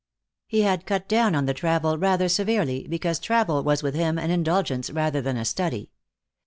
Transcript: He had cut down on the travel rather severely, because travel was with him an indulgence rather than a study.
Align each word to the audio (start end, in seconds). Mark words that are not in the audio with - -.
He 0.47 0.61
had 0.61 0.87
cut 0.87 1.07
down 1.07 1.35
on 1.35 1.45
the 1.45 1.53
travel 1.53 1.95
rather 1.95 2.27
severely, 2.27 2.87
because 2.89 3.19
travel 3.19 3.61
was 3.61 3.83
with 3.83 3.93
him 3.93 4.17
an 4.17 4.31
indulgence 4.31 4.89
rather 4.89 5.21
than 5.21 5.37
a 5.37 5.45
study. 5.45 5.91